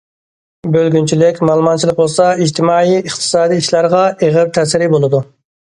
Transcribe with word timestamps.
بۆلگۈنچىلىك، 0.75 1.37
مالىمانچىلىق 1.49 1.99
بولسا 2.01 2.31
ئىجتىمائىي، 2.47 2.97
ئىقتىسادىي 3.03 3.63
ئىشلارغا 3.65 4.03
ئېغىر 4.17 4.53
تەسىرى 4.59 4.93
بولىدۇ. 4.99 5.25